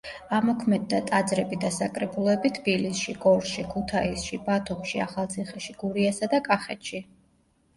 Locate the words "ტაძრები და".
1.09-1.69